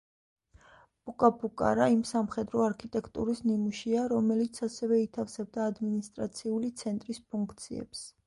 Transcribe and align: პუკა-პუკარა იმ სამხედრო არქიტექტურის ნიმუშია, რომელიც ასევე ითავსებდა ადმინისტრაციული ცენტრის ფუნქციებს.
პუკა-პუკარა 1.07 1.85
იმ 1.95 1.99
სამხედრო 2.11 2.63
არქიტექტურის 2.67 3.43
ნიმუშია, 3.49 4.07
რომელიც 4.15 4.61
ასევე 4.69 4.99
ითავსებდა 5.03 5.67
ადმინისტრაციული 5.73 6.73
ცენტრის 6.83 7.21
ფუნქციებს. 7.35 8.05